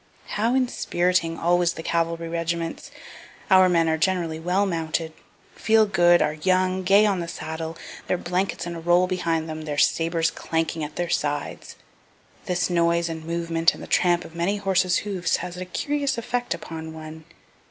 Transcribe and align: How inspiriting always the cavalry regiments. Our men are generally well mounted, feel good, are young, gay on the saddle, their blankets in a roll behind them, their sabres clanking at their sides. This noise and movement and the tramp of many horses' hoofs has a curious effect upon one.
How 0.29 0.55
inspiriting 0.55 1.37
always 1.37 1.73
the 1.73 1.83
cavalry 1.83 2.27
regiments. 2.27 2.89
Our 3.51 3.69
men 3.69 3.87
are 3.87 3.99
generally 3.99 4.39
well 4.39 4.65
mounted, 4.65 5.13
feel 5.53 5.85
good, 5.85 6.23
are 6.23 6.33
young, 6.33 6.81
gay 6.81 7.05
on 7.05 7.19
the 7.19 7.27
saddle, 7.27 7.77
their 8.07 8.17
blankets 8.17 8.65
in 8.65 8.73
a 8.73 8.79
roll 8.79 9.05
behind 9.05 9.47
them, 9.47 9.61
their 9.61 9.77
sabres 9.77 10.31
clanking 10.31 10.83
at 10.83 10.95
their 10.95 11.09
sides. 11.11 11.75
This 12.47 12.67
noise 12.67 13.09
and 13.09 13.23
movement 13.23 13.75
and 13.75 13.83
the 13.83 13.85
tramp 13.85 14.25
of 14.25 14.33
many 14.33 14.57
horses' 14.57 14.97
hoofs 15.05 15.35
has 15.37 15.55
a 15.57 15.65
curious 15.65 16.17
effect 16.17 16.55
upon 16.55 16.93
one. 16.95 17.23